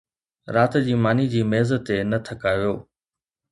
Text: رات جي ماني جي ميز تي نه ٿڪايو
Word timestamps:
رات 0.55 0.73
جي 0.87 0.95
ماني 1.03 1.25
جي 1.33 1.41
ميز 1.51 1.69
تي 1.85 1.97
نه 2.09 2.17
ٿڪايو 2.25 2.73